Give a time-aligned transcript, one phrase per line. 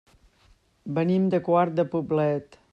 [0.99, 2.63] Venim de Quart de Poblet.